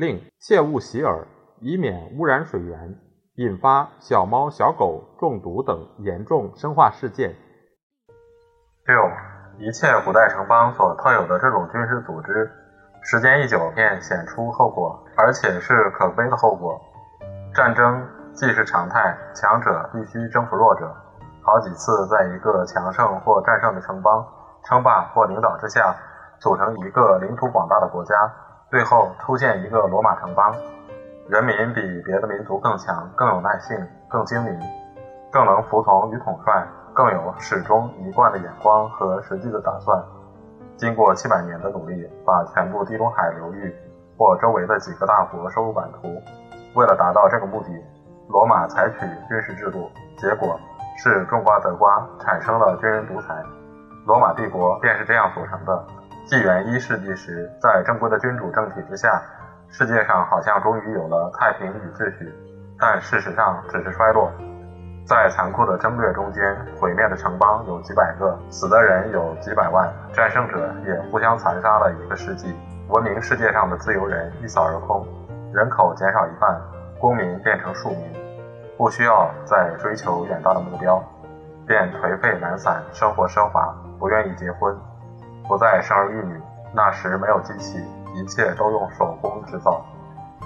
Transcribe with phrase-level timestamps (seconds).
[0.00, 1.26] 另切勿洗耳，
[1.60, 2.98] 以免污染水源，
[3.34, 7.36] 引发小猫小狗中毒等严重生化事件。
[8.86, 9.10] 六，
[9.58, 12.50] 一切古代城邦所特有的这种军事组织，
[13.02, 16.80] 时间一久便显出后果，而且是可悲的后果。
[17.54, 20.90] 战争既是常态，强者必须征服弱者。
[21.42, 24.26] 好几次，在一个强盛或战胜的城邦
[24.64, 25.94] 称霸或领导之下，
[26.40, 28.14] 组成一个领土广大的国家，
[28.70, 30.54] 最后出现一个罗马城邦，
[31.28, 33.76] 人民比别的民族更强、更有耐性、
[34.08, 34.56] 更精明、
[35.32, 40.00] 更能服从与统帅，更有始终一贯的眼光和实际的打算。
[40.76, 43.74] 经过七百年的努力，把全部地中海流域
[44.16, 46.08] 或周围的几个大国收入版图。
[46.76, 47.84] 为了达到这个目的，
[48.28, 50.58] 罗马采取军事制度，结果。
[51.02, 53.34] 是种瓜得瓜，产生了军人独裁。
[54.04, 55.86] 罗马帝国便是这样组成的。
[56.24, 59.20] 纪元一世纪时，在正规的君主政体之下，
[59.68, 62.32] 世界上好像终于有了太平与秩序，
[62.78, 64.30] 但事实上只是衰落。
[65.04, 72.54] 在残酷的争掠中间，毁灭的城邦有几百个，死的人有几百万，战胜者也互相残杀了一个世纪。
[72.88, 75.04] 文明世界上的自由人一扫而空，
[75.52, 76.60] 人口减少一半，
[77.00, 78.12] 公民变成庶民。
[78.76, 81.02] 不需要再追求远大的目标，
[81.66, 84.76] 便颓废懒散，生活奢华，不愿意结婚，
[85.50, 86.40] 不再生儿育女。
[86.72, 87.84] 那时没有机器，
[88.14, 89.84] 一切都用手工制造，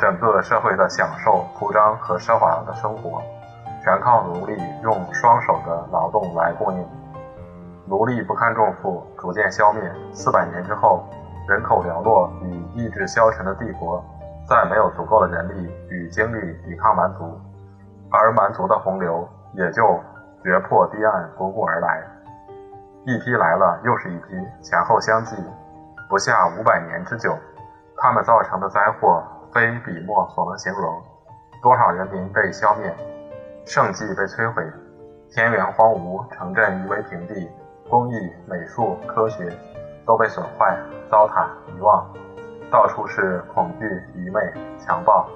[0.01, 3.21] 整个社会的享受、铺张和奢华的生活，
[3.83, 6.89] 全靠奴隶用双手的劳动来供应。
[7.87, 9.83] 奴隶不堪重负，逐渐消灭。
[10.15, 11.05] 四百年之后，
[11.47, 14.03] 人口寥落与意志消沉的帝国，
[14.49, 17.39] 再没有足够的人力与精力抵抗蛮族。
[18.11, 20.01] 而蛮族的洪流也就
[20.43, 22.03] 决破堤岸滚滚而来，
[23.07, 24.29] 一批来了又是一批，
[24.63, 25.37] 前后相继，
[26.09, 27.37] 不下五百年之久。
[27.99, 29.23] 他们造成的灾祸
[29.53, 31.03] 非笔墨所能形容。
[31.63, 32.95] 多少人民被消灭，
[33.67, 34.65] 圣迹被摧毁，
[35.31, 37.51] 田园荒芜，城镇夷为平地，
[37.91, 39.53] 工艺、美术、科学
[40.07, 40.75] 都被损坏、
[41.11, 42.11] 糟蹋、遗忘，
[42.71, 43.85] 到处是恐惧、
[44.15, 44.41] 愚昧、
[44.79, 45.29] 强暴，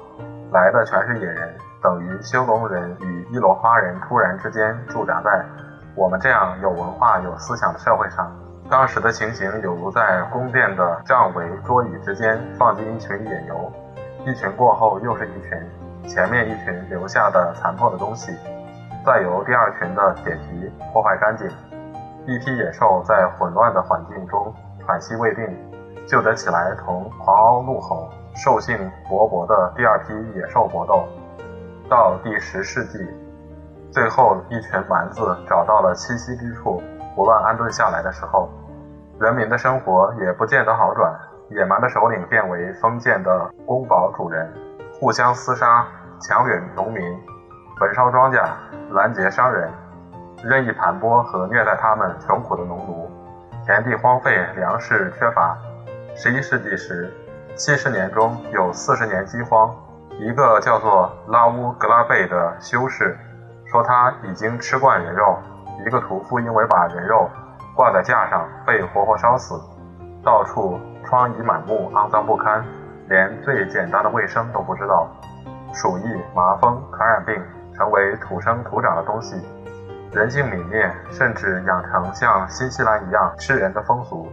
[0.53, 1.55] 来的全是野人。
[1.83, 5.45] 等于修龙人与伊罗花人突然之间驻扎在
[5.99, 8.31] 我们这样有文化、有思想的社会上。
[8.71, 13.73] 当时的情形有如在宫殿的帐围桌椅之间放进一群野牛，
[14.25, 18.33] 一群过后又是一群，前面一群留下的残破的东西，
[19.05, 21.51] 再由第二群的铁蹄破坏干净。
[22.27, 24.55] 一批野兽在混乱的环境中
[24.87, 25.45] 喘息未定，
[26.07, 28.79] 就得起来同狂嗷怒吼、兽性
[29.09, 31.09] 勃勃的第二批野兽搏斗。
[31.91, 32.99] 到第十世纪，
[33.99, 36.81] 最后一群蛮子找到了栖息之处，
[37.17, 38.49] 胡乱安顿下来的时候，
[39.19, 41.13] 人民的生活也不见得好转。
[41.51, 44.55] 野蛮的首领变为封建的宫堡主人，
[45.01, 45.85] 互相厮杀，
[46.21, 47.03] 强掠农民，
[47.81, 48.41] 焚烧庄稼，
[48.93, 49.69] 拦截商人，
[50.45, 53.11] 任意盘剥和虐待他们穷苦的农奴，
[53.67, 55.59] 田地荒废，粮食缺乏。
[56.15, 57.13] 十一世纪时，
[57.57, 59.75] 七十年中有四十年饥荒。
[60.21, 63.17] 一个叫做拉乌格拉贝的修士
[63.71, 65.39] 说他已经吃惯人肉。
[65.87, 67.31] 一个屠夫因为把人肉
[67.77, 69.61] 挂在架上被活活烧死。
[70.25, 72.65] 到处疮痍满目，肮脏不堪，
[73.09, 75.09] 连最简单的卫生都不知道。
[75.73, 76.03] 鼠疫、
[76.35, 77.41] 麻风、传染病
[77.75, 79.37] 成为土生土长的东西。
[80.13, 84.27] 人性泯灭，甚至养成像新西兰一样吃人的风俗，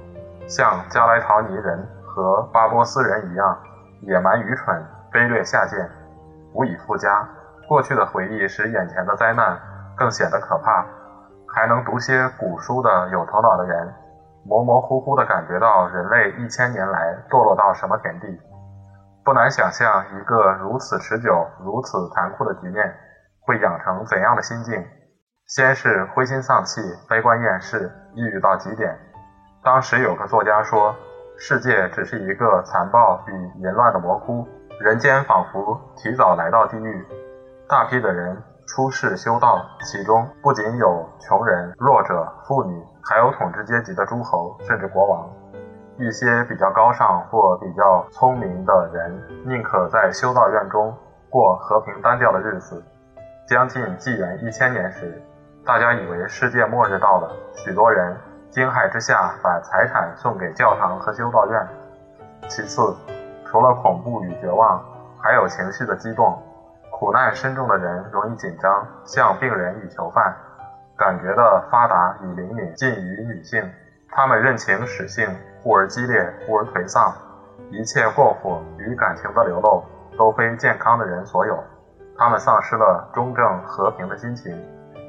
[0.47, 3.57] 像加莱陶尼人和巴波斯人一样
[4.01, 4.83] 野蛮愚蠢。
[5.11, 5.89] 卑劣下贱，
[6.53, 7.27] 无以复加。
[7.67, 9.59] 过去的回忆使眼前的灾难
[9.97, 10.85] 更显得可怕。
[11.47, 13.93] 还能读些古书的有头脑的人，
[14.45, 18.27] 模模糊糊地感觉到人类一千年来堕落到什么田地。
[19.23, 22.93] 不难想象，一个如此持久、如此残酷的局面
[23.41, 24.85] 会养成怎样的心境。
[25.47, 28.97] 先是灰心丧气、悲观厌世、抑郁到极点。
[29.63, 30.93] 当时有个作家说
[31.39, 34.45] ：“世界只是一个残暴与淫乱的魔窟。”
[34.81, 37.07] 人间仿佛提早来到地狱，
[37.67, 45.27] 大批的人出世修道，其中不仅有穷人、弱者、妇女，还有统治阶级的诸侯，甚至国王。
[45.97, 50.95] 一些比较高尚或比较聪明的人，宁可在修道院中
[51.27, 52.83] 过和平单调的日子。
[53.47, 55.19] 将近纪元一千年时，
[55.65, 58.15] 大家以为世界末日到了，许多人
[58.51, 61.67] 惊骇之下把财产送给教堂和修道院。
[62.47, 62.95] 其次，
[63.47, 64.83] 除了恐怖与绝望，
[65.19, 66.39] 还有情绪的激动。
[66.97, 70.33] 苦难深重的人容易紧张，像病人与囚犯，
[70.95, 73.69] 感觉的发达与灵敏近于女性。
[74.09, 75.27] 他们认情使性，
[75.61, 77.13] 忽而激烈，忽而颓丧。
[77.69, 79.83] 一切过火与感情的流露，
[80.17, 81.61] 都非健康的人所有。
[82.17, 84.57] 他们丧失了中正和平的心情，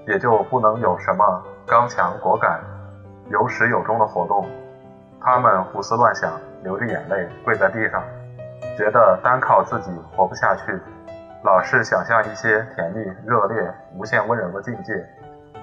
[0.09, 2.61] 也就不能有什么刚强果敢、
[3.29, 4.44] 有始有终的活动。
[5.21, 6.33] 他们胡思乱想，
[6.65, 8.03] 流着眼泪，跪在地上，
[8.77, 10.77] 觉得单靠自己活不下去。
[11.46, 15.06] 老是想象一些甜蜜、热烈、无限温柔的境界，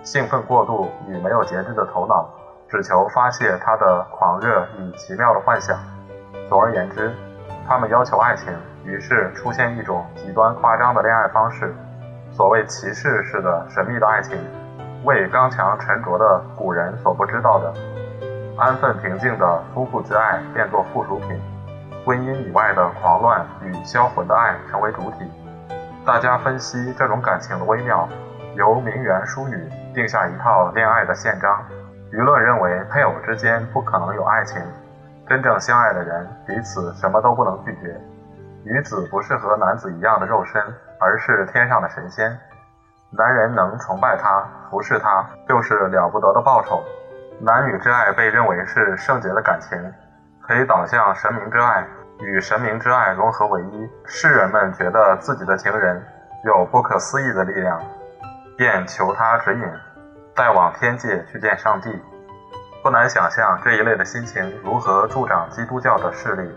[0.01, 2.25] 兴奋过度与没有节制的头脑，
[2.69, 5.77] 只求发泄他的狂热与奇妙的幻想。
[6.47, 7.11] 总而言之，
[7.67, 8.47] 他们要求爱情，
[8.85, 11.75] 于是出现一种极端夸张的恋爱方式，
[12.31, 14.39] 所谓骑士式的神秘的爱情，
[15.03, 17.73] 为刚强沉着的古人所不知道的
[18.57, 21.37] 安分平静的夫妇之爱变作附属品，
[22.05, 25.29] 婚姻以外的狂乱与销魂的爱成为主体。
[26.05, 28.07] 大家分析这种感情的微妙，
[28.55, 29.55] 由名媛淑女
[29.93, 31.63] 定下一套恋爱的宪章。
[32.11, 34.61] 舆论认为配偶之间不可能有爱情，
[35.29, 37.97] 真正相爱的人彼此什么都不能拒绝。
[38.65, 40.61] 女子不是和男子一样的肉身，
[40.99, 42.37] 而是天上的神仙。
[43.11, 46.83] 男人能崇拜她、服侍她，就是了不得的报酬。
[47.39, 49.79] 男女之爱被认为是圣洁的感情，
[50.41, 51.87] 可以导向神明之爱。
[52.23, 56.01] 与神明之爱融合为一，世人们觉得自己的情人
[56.45, 57.81] 有不可思议的力量，
[58.57, 59.61] 便求他指引，
[60.33, 62.01] 带往天界去见上帝。
[62.81, 66.49] 不难想象这一类的心情如何助长基督教的势力。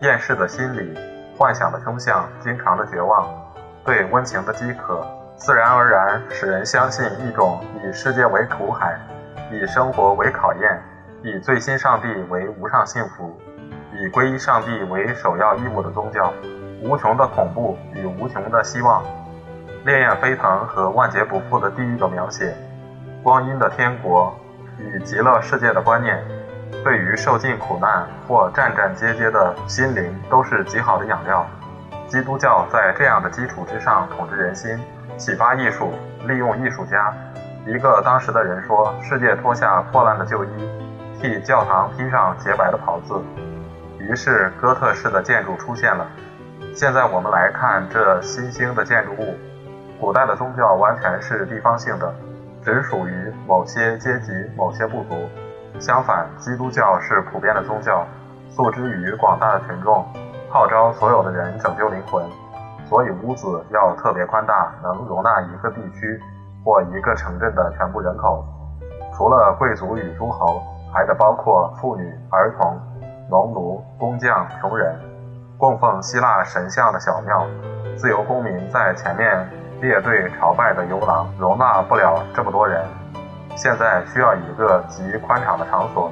[0.00, 0.98] 厌世的心理、
[1.36, 3.26] 幻想的凶相、经常的绝望、
[3.84, 5.06] 对温情的饥渴，
[5.36, 8.98] 自然而然使人相信一种以世界为苦海，
[9.50, 10.82] 以生活为考验，
[11.22, 13.38] 以最新上帝为无上幸福。
[14.00, 16.32] 以皈依上帝为首要义务的宗教，
[16.82, 19.04] 无穷的恐怖与无穷的希望，
[19.84, 22.56] 烈焰飞腾和万劫不复的地狱的描写，
[23.22, 24.34] 光阴的天国
[24.78, 26.18] 与极乐世界的观念，
[26.82, 31.46] 对于受尽苦难或战战兢兢的心灵都是极好的养料。
[32.08, 34.80] 基督教在这样的基础之上统治人心，
[35.18, 35.92] 启发艺术，
[36.26, 37.14] 利用艺术家。
[37.66, 40.48] 一个当时的人说：“世界脱下破烂的旧衣，
[41.20, 43.22] 替教堂披上洁白的袍子。”
[44.10, 46.04] 于是，哥特式的建筑出现了。
[46.74, 49.36] 现在我们来看这新兴的建筑物。
[50.00, 52.12] 古代的宗教完全是地方性的，
[52.60, 55.14] 只属于某些阶级、某些部族。
[55.78, 58.04] 相反，基督教是普遍的宗教，
[58.48, 60.04] 诉之于广大的群众，
[60.50, 62.20] 号召所有的人拯救灵魂。
[62.88, 66.20] 所以，屋子要特别宽大，能容纳一个地区
[66.64, 68.44] 或一个城镇的全部人口。
[69.14, 70.60] 除了贵族与诸侯，
[70.92, 72.76] 还得包括妇女、儿童。
[73.30, 74.92] 农奴、工匠、穷人，
[75.56, 77.46] 供奉希腊神像的小庙，
[77.96, 79.48] 自由公民在前面
[79.80, 82.84] 列队朝拜的游廊，容纳不了这么多人。
[83.54, 86.10] 现在需要一个极宽敞的场所，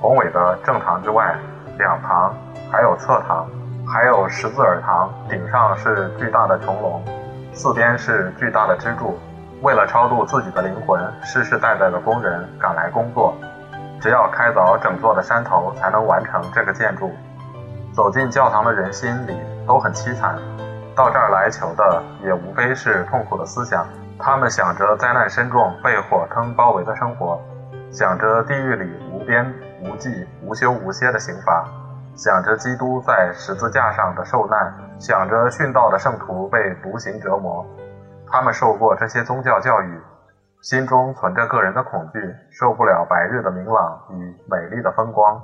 [0.00, 1.34] 宏伟的正堂之外，
[1.78, 2.32] 两堂，
[2.70, 3.44] 还有侧堂，
[3.84, 7.02] 还有十字耳堂，顶上是巨大的穹隆，
[7.52, 9.18] 四边是巨大的支柱。
[9.62, 13.34] 为了超度自己的灵魂，世世代代的工人赶来工作。
[14.02, 17.12] 只要开凿整座的山头，才能完成这个建筑。
[17.92, 20.36] 走进教堂的人心里都很凄惨，
[20.96, 23.86] 到这儿来求的也无非是痛苦的思想。
[24.18, 27.40] 他们想着灾难深重、被火坑包围的生活，
[27.92, 31.64] 想着地狱里无边无际、无休无歇的刑罚，
[32.16, 37.64] 想着基督在十字架上的受难，想着殉道的圣徒被毒刑折磨。
[38.28, 40.00] 他们受过这些宗教教育。
[40.62, 45.42] 心中存着个人的恐惧，受不了白日的明朗与美丽的风光。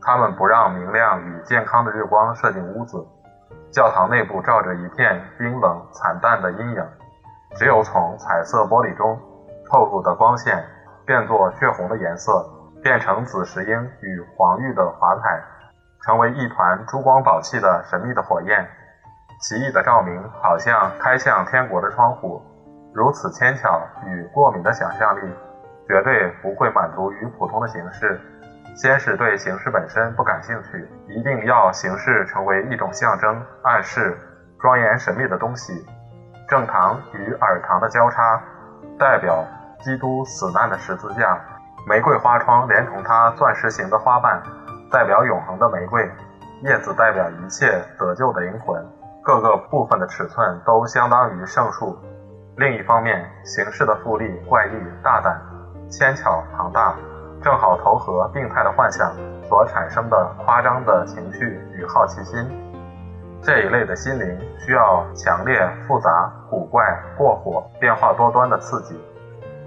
[0.00, 3.04] 他们不让明亮与健康的日光射进屋子，
[3.72, 6.86] 教堂内部照着一片冰冷惨淡的阴影。
[7.56, 9.18] 只有从彩色玻璃中
[9.68, 10.64] 透入的光线，
[11.04, 12.48] 变作血红的颜色，
[12.84, 15.42] 变成紫石英与黄玉的华彩，
[16.04, 18.64] 成为一团珠光宝气的神秘的火焰。
[19.40, 22.40] 奇异的照明，好像开向天国的窗户。
[22.94, 25.20] 如此牵强与过敏的想象力，
[25.88, 28.20] 绝对不会满足于普通的形式。
[28.74, 34.16] 先是对形式本身不感兴趣，一定要形式成为一种象征、暗示、
[34.60, 35.86] 庄严神秘的东西。
[36.48, 38.40] 正堂与耳堂的交叉，
[38.98, 39.44] 代表
[39.80, 41.38] 基督死难的十字架；
[41.86, 44.42] 玫瑰花窗连同它钻石形的花瓣，
[44.90, 46.06] 代表永恒的玫瑰；
[46.62, 48.82] 叶子代表一切得救的灵魂。
[49.22, 51.96] 各个部分的尺寸都相当于圣树。
[52.56, 55.40] 另一方面，形式的富丽、怪异、大胆、
[55.88, 56.94] 纤巧、庞大，
[57.42, 59.10] 正好投合病态的幻想
[59.48, 62.46] 所产生的夸张的情绪与好奇心。
[63.42, 66.84] 这一类的心灵需要强烈、复杂、古怪、
[67.16, 69.00] 过火、变化多端的刺激。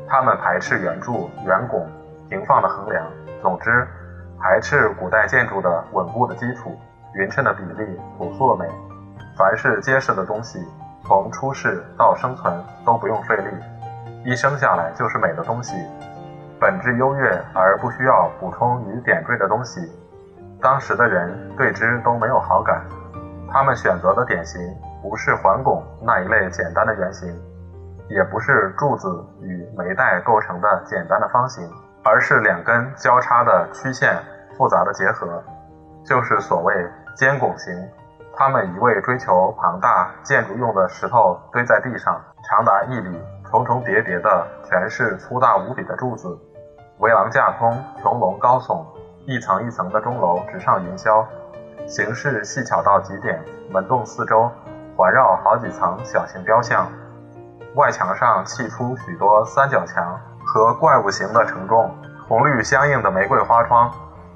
[0.07, 1.89] 他们排斥圆柱、圆拱、
[2.29, 3.03] 平放的横梁，
[3.41, 3.87] 总之，
[4.39, 6.77] 排斥古代建筑的稳固的基础、
[7.15, 8.71] 匀称的比例、朴素的美。
[9.35, 10.59] 凡是结实的东西。
[11.07, 12.51] 从出世到生存
[12.83, 13.47] 都不用费力，
[14.31, 15.75] 一生下来就是美的东西，
[16.59, 19.79] 本质优越而不需要补充与点缀的东西。
[20.61, 22.81] 当时的人对之都没有好感，
[23.51, 24.59] 他们选择的典型
[25.03, 27.29] 不是环拱那一类简单的圆形，
[28.09, 31.69] 也不是柱子与眉带构成的简单的方形，
[32.03, 34.17] 而是两根交叉的曲线
[34.57, 35.43] 复杂的结合，
[36.03, 36.73] 就是所谓
[37.15, 37.71] 尖拱形。
[38.37, 46.37] 他们一味追求庞大建筑用的石头堆在地上，长达一里，重重叠叠的，全是粗大无比的柱子，
[46.99, 48.83] 围廊架空，穹隆高耸，
[49.25, 51.25] 一层一层的钟楼直上云霄，
[51.87, 53.41] 形式细巧到极点。
[53.71, 54.51] 门洞四周
[54.97, 56.87] 环绕好几层小型雕像，
[57.75, 61.89] 外墙上砌出许多三角墙和怪物形的承重，
[62.27, 63.89] 红绿相应的玫瑰花窗，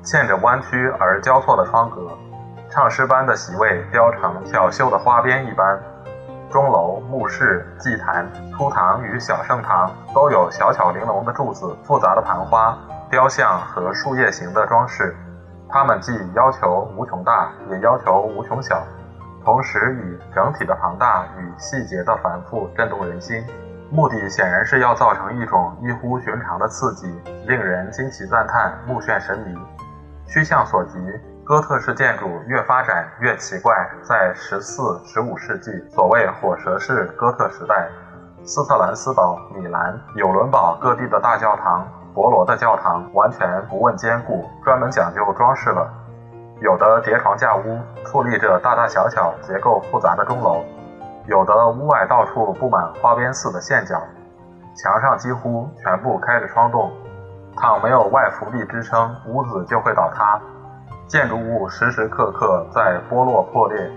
[0.03, 2.07] 嵌着弯曲而交错的窗格。
[2.71, 5.79] 唱诗班的席位雕成挑绣的花边一般，
[6.51, 12.77] 钟楼、墓室、祭坛、初堂与小圣堂都有小巧玲珑的柱子、复杂的盘花、
[13.09, 15.15] 雕像和树叶形的装饰。
[15.67, 18.83] 它们既要求无穷大，也要求无穷小，
[19.43, 23.43] 同时以整体的庞大与细节的繁复震动人心。
[23.89, 27.07] 目的显然是要造成一种异乎寻常的刺激，
[27.47, 29.57] 令人惊奇赞叹、目眩神迷。
[30.27, 30.99] 趋向所及。
[31.49, 37.89] 哥特式建筑越发展越奇怪，在十四、十五世纪，所谓火蛇式哥特时代，
[38.43, 45.91] 斯特兰斯堡、米兰、纽伦堡各地的大教堂、博罗的教堂，完全不问坚固，专门讲究装饰了。
[46.61, 50.61] 有的叠床架屋，矗立着大大小小、结构复杂的钟楼；
[51.25, 53.99] 有的屋外到处布满花边似的线角，
[54.75, 56.91] 墙上几乎全部开着窗洞。
[57.57, 60.39] 倘没有外浮壁支撑，屋子就会倒塌。
[61.09, 63.91] 建筑物时时刻刻在剥落破裂，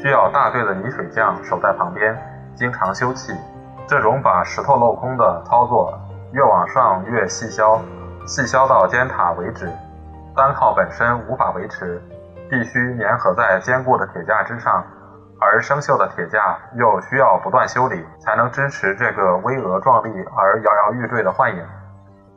[0.00, 2.16] 需要大队的泥水匠守在旁边，
[2.54, 3.36] 经常修葺。
[3.84, 5.92] 这种把石头镂空的操作，
[6.30, 7.80] 越往上越细削，
[8.28, 9.68] 细削到尖塔为止。
[10.36, 12.00] 单靠本身无法维持，
[12.48, 14.84] 必须粘合在坚固的铁架之上，
[15.40, 21.66] 而生锈的铁架又需要不断修理，才能支持这个巍峨壮丽而摇摇欲坠的幻影。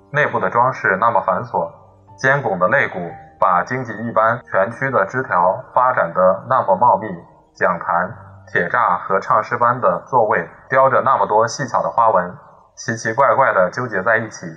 [0.10, 1.70] 内部的装饰那么繁琐，
[2.17, 3.00] 坚拱的肋骨。
[3.39, 7.08] 把荆棘一般全区的枝条发展得那么茂密，
[7.56, 8.13] 讲坛、
[8.51, 12.36] 铁栅和唱诗班的座位雕着那么多细巧的花纹，
[12.75, 14.48] 奇奇怪怪地纠结在一起。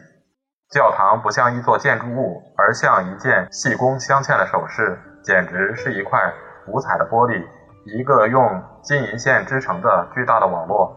[0.70, 6.32] 教堂不像一座建筑物，而像一件细工镶嵌的首饰，简直是一块
[6.66, 7.42] 五彩的玻璃，
[7.86, 10.94] 一个用金银线织成的巨大的网络，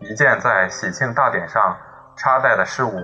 [0.00, 1.74] 一件在喜庆大典上
[2.16, 3.00] 插戴的饰物，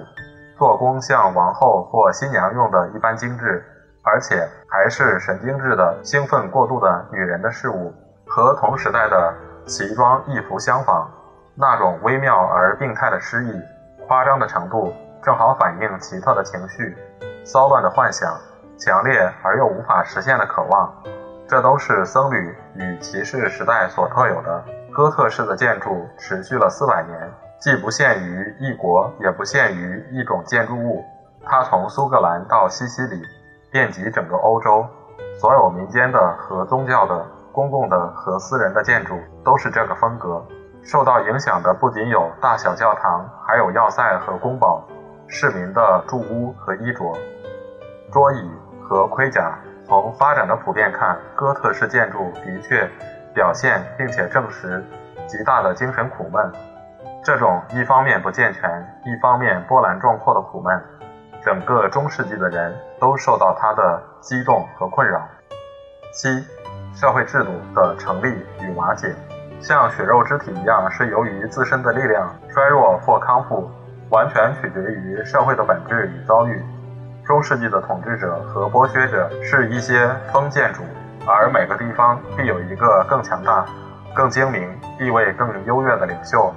[0.59, 3.65] 做工像王后或新娘用的一般精致。
[4.05, 7.93] 而且还是神经质的、兴奋过度的女人的事物，
[8.27, 9.35] 和同时代的
[9.67, 11.11] 奇装异服相仿。
[11.57, 13.63] 那种微妙而病态的诗意、
[14.07, 14.93] 夸张的程度，
[15.23, 16.97] 正好反映奇特的情绪、
[17.45, 18.37] 骚乱的幻想、
[18.77, 20.93] 强烈而又无法实现的渴望。
[21.49, 24.65] 这都是僧侣与骑士时代所特有的。
[24.93, 31.05] 哥特式的建筑持续了四百年，既不限于一国，也不限于一种建筑物。
[31.45, 33.23] 它从苏格兰到西西里。
[33.75, 34.87] 遍及整个欧洲，
[35.41, 40.41] 所有民间的和宗教的、公共的和私人的建筑都是这个风格。
[40.85, 44.81] 受到影响的不仅有大小教堂，还有要塞和宫堡、
[45.27, 47.13] 市民的住屋和衣着、
[48.13, 48.49] 桌椅
[48.81, 49.59] 和盔甲。
[49.89, 52.89] 从发展的普遍看，哥特式建筑的确
[53.35, 54.85] 表现并且证实
[55.27, 56.53] 极大的精神苦闷。
[57.25, 58.71] 这种一方面不健全，
[59.05, 60.81] 一方面波澜壮阔的苦闷。
[61.45, 65.21] 整个中世纪的人都受到它的激动和困扰。
[66.11, 66.43] 七，
[66.95, 69.15] 社会制度的成立与瓦解，
[69.61, 73.71] 像血肉之体一样，是由于自身的力量衰弱或康复，
[74.09, 76.65] 完全取决于社会的本质与遭遇。
[77.27, 80.83] 中世纪的统治者和剥削者是一些封建主，
[81.27, 83.67] 而每个地方必有一个更强大、
[84.15, 84.67] 更精明、
[84.99, 86.51] 地位更优越的领袖，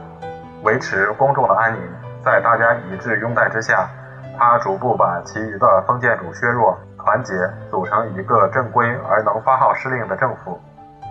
[0.64, 1.82] 维持公众的安宁。
[2.24, 3.90] 在大家一致拥戴之下。
[4.38, 7.34] 他逐步把其余的封建主削弱、团结，
[7.70, 10.60] 组成一个正规而能发号施令的政府。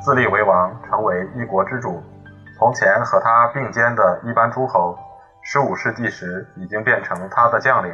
[0.01, 2.03] 自立为王，成为一国之主。
[2.57, 4.97] 从前和他并肩的一般诸侯，
[5.43, 7.93] 十五世纪时已经变成他的将领，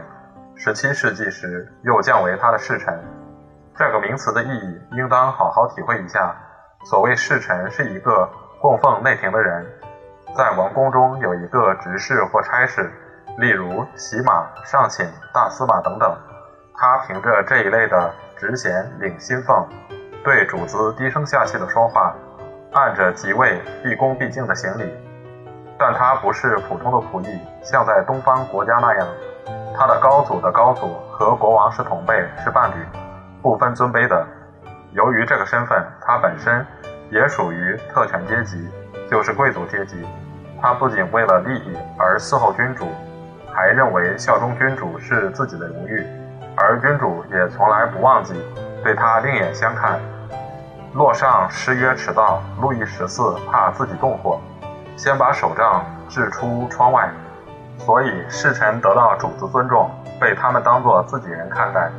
[0.54, 2.98] 十七世纪时又降为他的侍臣。
[3.74, 6.36] 这个名词的意义，应当好好体会一下。
[6.84, 8.28] 所谓侍臣，是一个
[8.60, 9.66] 供奉内廷的人，
[10.36, 12.92] 在王宫中有一个执事或差事，
[13.38, 16.16] 例如洗马、上寝、大司马等等。
[16.74, 19.68] 他凭着这一类的职衔领薪俸，
[20.24, 22.14] 对主子低声下气的说话。
[22.72, 24.90] 按着即位毕恭毕敬的行礼，
[25.78, 29.06] 但他不是普通的仆役，像在东方国家那样，
[29.76, 32.74] 他的高祖的高祖和国王是同辈，是伴侣，
[33.42, 34.26] 不分尊卑的。
[34.92, 36.66] 由于这个身份，他本身
[37.10, 38.66] 也属于特权阶级，
[39.10, 40.02] 就是贵族阶级。
[40.60, 42.86] 他不仅为了利益而伺候君主，
[43.54, 46.06] 还认为效忠君主是自己的荣誉，
[46.56, 48.34] 而君主也从来不忘记
[48.82, 50.00] 对他另眼相看。
[50.94, 54.40] 洛上失约迟到，路易十四怕自己动火，
[54.96, 57.10] 先把手杖掷出窗外，
[57.78, 59.90] 所以侍臣得到主子尊重，
[60.20, 61.90] 被他们当作自己人看待。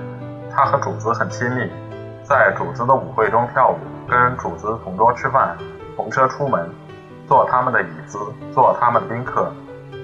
[0.55, 1.71] 他和主子很亲密，
[2.23, 5.57] 在主子的舞会中跳舞，跟主子同桌吃饭，
[5.95, 6.69] 同车出门，
[7.27, 8.19] 坐他们的椅子，
[8.53, 9.51] 做他们宾客，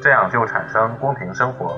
[0.01, 1.77] 这样就产生宫廷生活。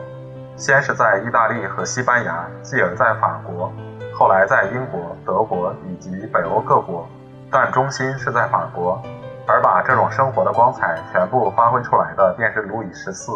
[0.55, 3.71] 先是在意大利和西班牙，继而在法国。
[4.13, 7.07] 后来在英国、德国以及北欧各国，
[7.49, 9.01] 但中心是在法国，
[9.47, 13.31] 而把这种生活的光彩全部发挥出来的便是路易十四。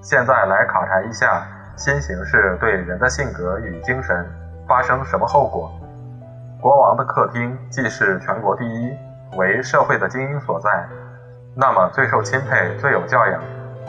[0.00, 1.44] 现在来考察一下
[1.76, 4.24] 新形势对人的性格与精神
[4.68, 5.72] 发生什么后果。
[6.60, 8.96] 国王的客厅既是全国第一，
[9.36, 10.86] 为社会的精英所在，
[11.56, 13.42] 那么最受钦佩、最有教养、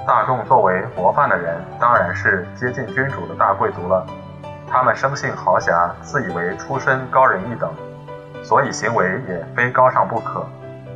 [0.06, 4.06] 大众作为模范的人，当然是接近君主的大贵族了。
[4.68, 7.72] 他们生性豪侠，自以为出身高人一等，
[8.44, 10.46] 所以行为也非高尚不可。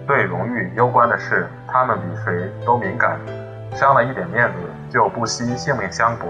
[0.08, 3.20] 对荣誉攸关的事，他们比谁都敏感，
[3.74, 4.58] 伤了一点面子
[4.90, 6.28] 就不惜性命相搏。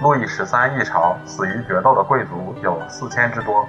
[0.00, 3.68] 路易十三一朝死于决斗的贵族有四千之多，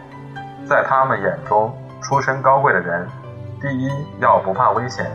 [0.68, 3.08] 在他们眼中，出身高贵的人，
[3.62, 5.06] 第一要不怕危险。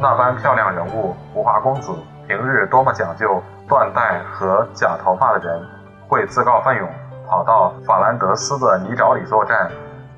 [0.00, 1.92] 那般漂亮人物，浮华公子，
[2.28, 5.60] 平日多么讲究缎带和假头发的人。
[6.06, 6.88] 会自告奋勇
[7.26, 9.68] 跑到法兰德斯的泥沼里作战，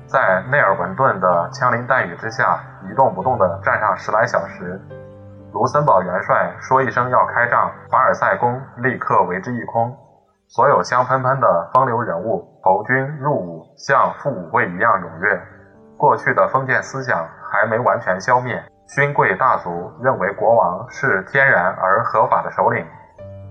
[0.05, 4.79] 在内尔文顿的枪林弹雨之下一动不动地站上十来小时。
[5.51, 9.97] 卢森堡元帅说一声要开仗，凡尔赛宫立刻为之一空。
[10.47, 15.41] 所有香喷喷的风流人物投军入伍，像赴舞会一样踊跃。
[15.97, 22.85] 过去的封建思想还没完全消灭，勋贵大族认为国王是天然而合法的首领，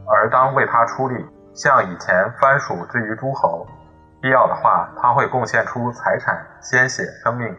[0.06, 1.26] 而当为他出力。
[1.54, 3.66] 像以前藩属之于诸侯，
[4.20, 7.56] 必要的话，他会贡献出财产、鲜血、生命。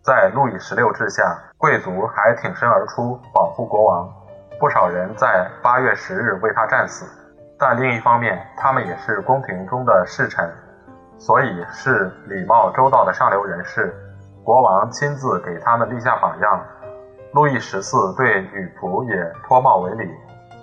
[0.00, 4.08] 在路易十六治下，贵族还挺身而出保护国王，
[4.60, 7.04] 不少人在八月十日为他战死。
[7.58, 10.48] 但另一方面，他们也是宫廷中的侍臣，
[11.18, 13.92] 所以是礼貌周到的上流人士。
[14.44, 16.62] 国王亲自给他们立下榜样。
[17.34, 20.10] 路易十四对女仆也脱帽为礼。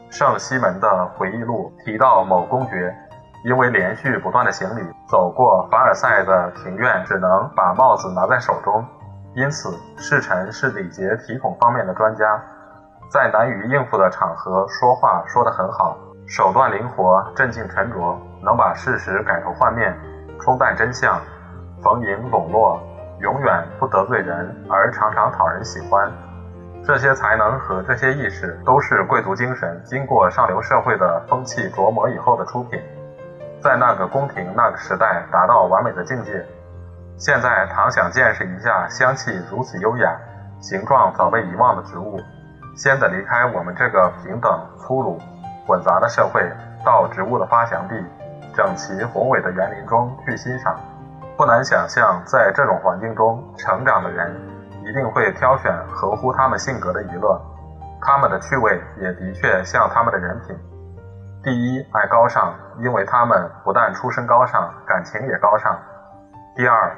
[0.09, 2.95] 圣西门的回忆录提到，某公爵
[3.43, 8.83] 因为连续不断的行礼，走过凡尔赛的庭院，只能把帽子拿在手中。
[9.35, 12.41] 因此，侍臣是礼节体统方面的专家，
[13.11, 19.95] 在难于应付的场合说话说得很好，手段灵活，镇静沉着，能把事实改头换面，
[20.39, 21.19] 冲淡真相，
[21.83, 22.81] 逢迎笼络，
[23.19, 26.09] 永远不得罪人，而常常讨人喜欢。
[26.85, 32.79] 这些才能和这些意识，都是贵族精神经过上流社会的风气琢磨以后的出品，
[33.59, 36.45] 在那个宫廷那个时代达到完美的境界。
[37.17, 40.15] 现在倘想见识一下香气如此优雅、
[40.59, 42.19] 形状早被遗忘的植物，
[42.77, 45.17] 先得离开我们这个平等、粗鲁、
[45.65, 46.47] 混杂的社会，
[46.85, 47.95] 到植物的发祥地、
[48.55, 50.79] 整齐宏伟的园林中去欣赏。
[51.35, 54.54] 不难想象，在这种环境中成长的人。
[54.85, 57.41] 一定会挑选合乎他们性格的娱乐，
[58.01, 60.55] 他们的趣味也的确像他们的人品。
[61.43, 65.73] 第一，爱高尚，因为他们不但出身高尚，感情也高尚；
[66.55, 66.95] 第二，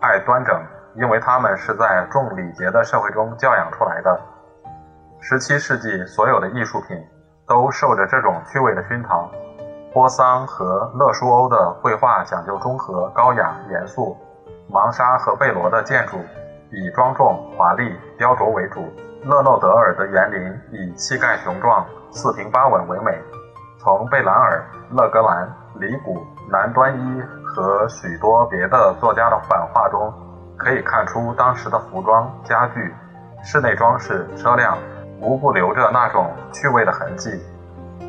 [0.00, 0.60] 爱端整，
[0.94, 4.20] 因为他们是在重礼节的社会中教养出来的。
[5.20, 6.96] 十七世纪所有的艺术品
[7.46, 9.30] 都受着这种趣味的熏陶。
[9.92, 14.16] 波桑和勒舒欧的绘画讲究中和、高雅、严肃；
[14.68, 16.18] 芒沙和贝罗的建筑。
[16.70, 18.84] 以庄重、华丽、雕琢为主。
[19.24, 23.12] 勒诺德尔的园林以气概雄壮、四平八稳为美。
[23.78, 30.12] 从贝兰尔、勒格兰、里古、南端一和许多别的作家的版画中，
[30.56, 32.94] 可以看出当时的服装、家具、
[33.42, 34.78] 室内装饰、车辆，
[35.20, 37.30] 无不留着那种趣味的痕迹。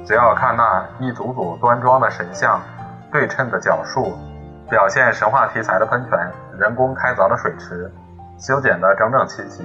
[0.06, 2.60] 只要看那一组组端庄的神像，
[3.12, 4.14] 对称的角树，
[4.70, 7.92] 表现神话题材的喷泉，人工开凿的水池，
[8.40, 9.64] 修剪得整整齐齐，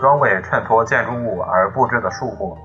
[0.00, 2.58] 专为衬托建筑物而布置的树木，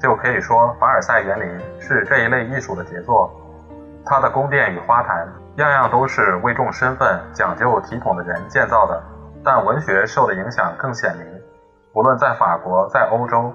[0.00, 3.30] 就可以说凡尔赛园林是这一类艺术的杰作。
[4.04, 9.02] 它的宫殿与花坛，样样都是为重身份、讲究体统的人建造的。
[9.44, 11.26] 但文学受的影响更显明。
[11.94, 13.52] 无论在法国，在欧洲，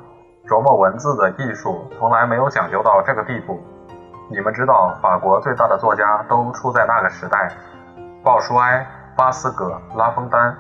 [0.48, 3.60] 琢磨文字的艺术从来没有讲究到这个地步。
[4.30, 7.50] 你们知道，法国最大的作家都出在那个时代：
[8.24, 10.56] 鲍舒埃、巴斯葛、拉封丹、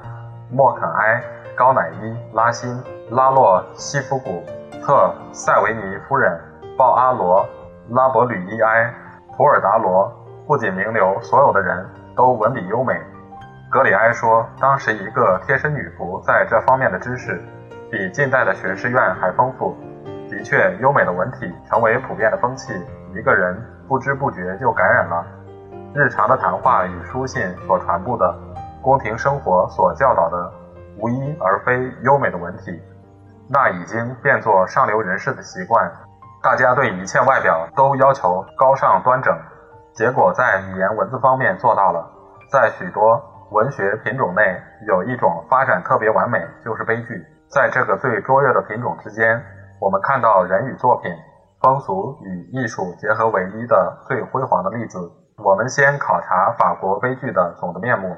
[0.54, 1.20] 莫肯埃、
[1.56, 4.44] 高乃伊、拉辛、拉洛西夫古
[4.86, 6.39] 特、塞维尼夫人、
[6.78, 7.44] 鲍阿罗、
[7.89, 8.94] 拉伯吕伊埃。
[9.36, 10.13] 普尔达罗
[10.46, 11.84] 不仅名流，所有的人
[12.16, 13.02] 都文笔优美。
[13.72, 17.42] 格里埃说，当时一个贴身女仆在这方面的知识，
[17.89, 19.76] 比近代的学士院还丰富。
[20.30, 22.72] 的确，优美的文体成为普遍的风气，
[23.16, 25.26] 一个人不知不觉就感染了。
[25.96, 28.36] 日常的谈话与书信所传播的，
[28.84, 30.52] 宫廷生活所教导的，
[31.00, 32.80] 无一而非优美的文体，
[33.50, 35.89] 那已经变作上流人士的习惯。
[36.43, 39.34] 大家对一切外表都要求高尚端整，
[39.93, 42.06] 结果在语言文字方面做到了。
[42.52, 43.19] 在许多
[43.52, 47.26] 文学品种内，有一种发展特别完美，就是悲剧。
[47.48, 49.41] 在这个最卓越的品种之间，
[49.80, 51.10] 我们看到人与作品、
[51.62, 55.00] 风俗与艺术结合为一的最辉煌的例子。
[55.38, 58.15] 我们先考察法国悲剧的总的面目，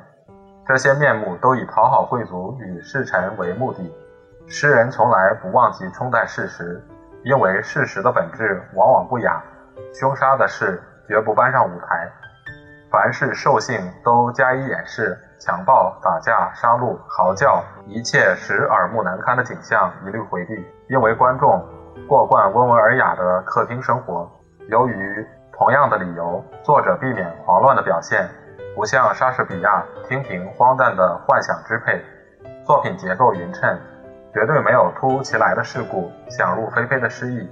[0.68, 3.94] 这些面目都以讨好贵族与侍臣为目的。
[4.48, 6.82] 诗人从来不忘记冲淡事实。
[7.24, 9.42] 因为事实的本质往往不雅，
[9.92, 12.08] 凶杀的事绝不搬上舞台，
[12.92, 20.64] 凡是兽性都加以掩饰，强暴、打架、杀戮、嚎叫，一切使耳目难堪的景象一律回避。
[20.88, 21.68] 因为观众
[22.08, 24.30] 过惯温文尔雅的客厅生活，
[24.70, 28.30] 由于同样的理由，作者避免狂乱的表现，
[28.76, 32.04] 不像莎士比亚听凭荒诞的幻想支配，
[32.66, 33.80] 作品结构匀称。
[34.34, 37.50] 绝对没有突如其来的事故，想入非非的失意。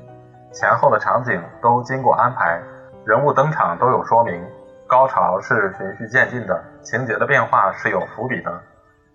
[0.51, 2.61] 前后的场景都经过安排，
[3.05, 4.45] 人物登场都有说明。
[4.85, 8.51] 高潮是循序渐进的，情节的变化是有伏笔的，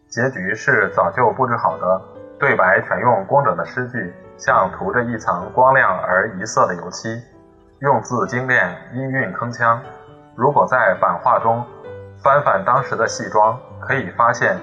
[0.09, 2.01] 结局是早就布置好的。
[2.41, 7.23] 对白全用工整的诗句，像涂着一层光亮而一色的油漆。
[7.81, 9.79] 用字精炼，音韵铿锵。
[10.35, 11.67] 如果在版画中
[12.23, 14.57] 翻翻当时的戏装，可以发现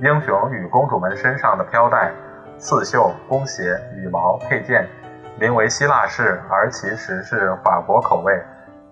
[0.00, 2.10] 英雄与公主们身上的飘带。
[2.60, 4.84] 刺绣、弓鞋、羽毛配件，
[5.38, 8.34] 名为希腊式，而其实是法国口味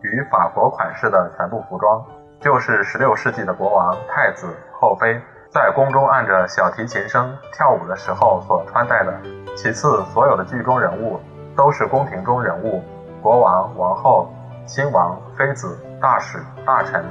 [0.03, 2.01] 与法国款式的全部服装，
[2.39, 9.13] 就是16世纪的国王、太子、后妃在宫中按着小提琴声跳舞的时候所穿戴的。
[9.57, 11.19] 其次，所有的剧中人物
[11.57, 12.85] 都是宫廷中人物，
[13.21, 14.31] 国王、王后、
[14.65, 17.05] 亲王、妃子、大使、大臣、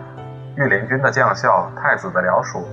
[0.58, 2.66] 御林军的将校、太子的僚属、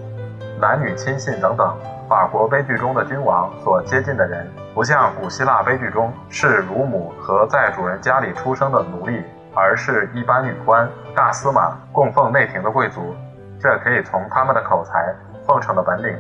[0.61, 1.77] 男女亲信等等。
[2.09, 13.15] 法国悲剧中的君王所接近的人，不像古希腊悲剧中是乳母和在主人家里出生的奴隶，而是一般女官、大司马、供奉内廷的贵族。
[13.59, 15.13] 这可以从他们的口才、
[15.47, 16.17] 奉承的本领、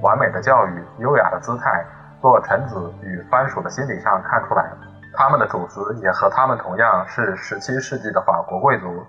[0.00, 1.84] 完美的教育、优雅的姿态、
[2.22, 4.64] 做臣子与藩属的心理上看出来。
[5.12, 9.04] 他们的主子也和他们同样是17世纪的法国贵族，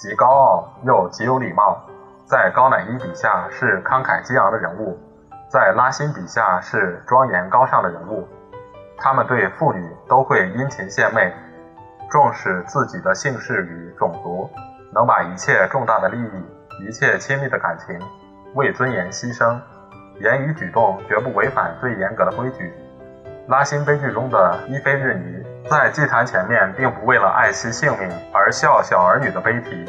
[0.00, 1.78] 极高傲又极有礼貌，
[2.24, 4.98] 在高乃伊笔下是慷慨激昂的人物。
[5.46, 8.26] 在拉辛笔下是庄严高尚的人物，
[8.96, 11.30] 他们对妇女都会殷勤献媚，
[12.10, 14.48] 重视自己的姓氏与种族，
[14.90, 18.00] 能把一切重大的利益、一切亲密的感情
[18.54, 19.60] 为尊严牺牲，
[20.20, 22.72] 言语举动绝不违反最严格的规矩。
[23.48, 29.84] 拉辛悲剧中的伊菲日尼在祭坛前面，并不为了爱惜性命而笑小儿女的悲啼，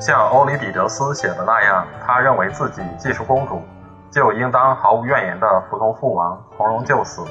[0.00, 3.62] 像欧里庇得斯写的那样，他认为自己既是公主。
[4.08, 7.22] 就应当毫无怨言地服从父王，从容就死。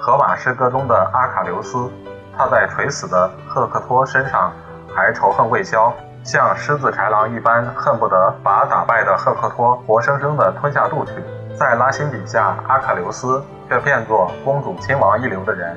[0.00, 1.90] 荷马诗歌中的阿卡琉斯，
[2.36, 4.52] 他在垂死的赫克托身上
[4.94, 11.12] 还仇恨未消，像狮子豺狼一般，恨不得把打败的赫克托活生生地吞下肚去。
[11.58, 15.76] 在拉辛笔下，阿卡琉斯却变作公主亲王一流的人，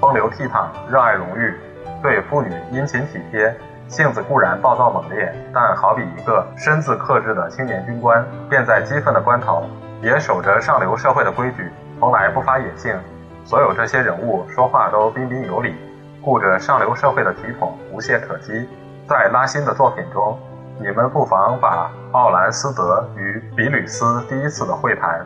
[0.00, 1.54] 风流倜傥，热爱荣誉，
[2.02, 3.54] 对妇女殷勤体贴。
[3.88, 9.64] 性子固然暴躁猛烈，但好比一个身自克制的青年军官，便在激愤的关头
[10.02, 12.98] 也守着上流社会的规矩，从来不发野性。
[13.44, 15.76] 所有这些人物说话都彬彬有礼，
[16.20, 18.68] 顾着上流社会的体统，无懈可击。
[19.08, 20.36] 在拉辛的作品中，
[20.80, 25.24] 你们不妨把奥兰斯德与比吕斯第一次的会谈，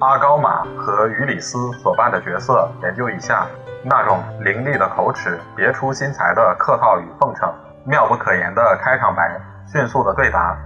[0.00, 3.46] 阿高玛和于里斯所扮的角色研究一下。
[3.84, 7.52] 那种凌厉的口齿、别出心裁的客套与奉承、
[7.84, 10.56] 妙不可言的开场白、迅速的对答、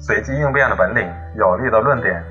[0.00, 2.22] 随机应变的本领、有力的论点，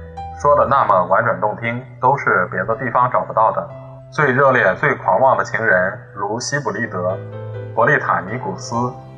[0.41, 3.65] 说的那么婉转动听，都是别的地方找不到的。
[4.11, 7.17] 最热烈、最狂妄的情人，如西卜利德、
[7.73, 8.75] 伯利塔尼古斯、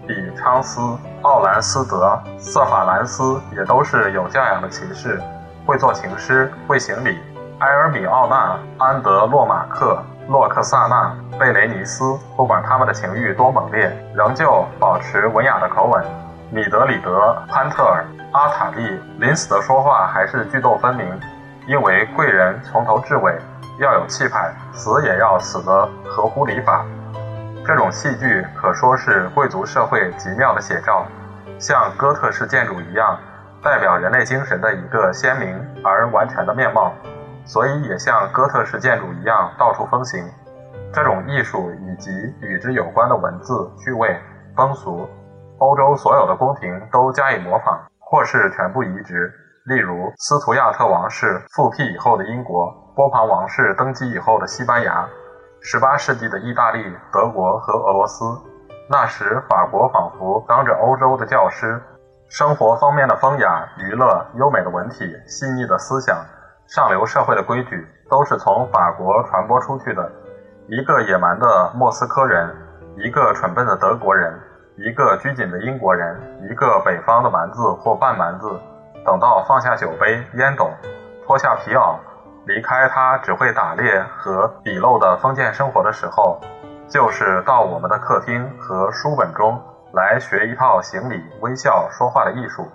[0.07, 0.79] 比昌斯、
[1.23, 5.19] 奥兰斯德、瑟法兰斯，也都是有教养的骑士，
[5.65, 7.19] 会做情诗，会行礼。
[7.59, 9.97] 埃尔米奥纳、安德洛马克。
[10.27, 16.03] 洛克萨纳、贝雷尼斯，不管他们的情欲多猛烈，仍旧保持文雅的口吻。
[16.51, 21.07] 米德里德、潘特尔、阿塔利临死的说话还是句逗分明，
[21.67, 23.35] 因为贵人从头至尾
[23.79, 26.85] 要有气派，死也要死得合乎礼法。
[27.65, 31.05] 这种戏剧可说是贵族社会极妙的写照，
[31.59, 33.17] 像哥特式建筑一样，
[33.63, 36.93] 代表人类精神的一个鲜明而完全的面貌。
[37.45, 40.27] 所以也像哥特式建筑一样到处风行，
[40.91, 42.09] 这种艺术以及
[42.41, 44.19] 与之有关的文字、趣味、
[44.55, 45.07] 风俗，
[45.59, 49.31] 欧洲所有的宫廷都加以模仿，或是全部移植。
[49.65, 55.07] 例如，斯图亚特王室复辟以后的英国，波旁王室登基以后的西班牙，
[55.61, 58.25] 十八世纪的意大利、德国和俄罗斯。
[58.87, 61.81] 那时，法国仿佛当着欧洲的教师，
[62.29, 66.15] 生活方面的风雅、娱乐、优美的文体、细腻的思想。
[66.67, 70.11] 上流社会的规矩都是从法国传播出去的。
[70.67, 72.55] 一个野蛮的莫斯科人，
[72.97, 74.33] 一个蠢笨的德国人，
[74.77, 78.59] 一个拘谨的英国人，一个北方的蛮子或半蛮子，
[79.05, 80.71] 等到放下酒杯烟斗，
[81.25, 81.97] 脱下皮袄，
[82.45, 86.41] 离开他只会打猎和鄙陋的封建生活的时候，
[86.89, 89.61] 就是到我们的客厅和书本中
[89.93, 92.67] 来学一套行礼、微笑、说话的艺术。